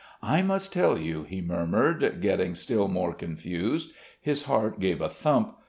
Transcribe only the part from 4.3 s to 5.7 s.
heart gave a thump.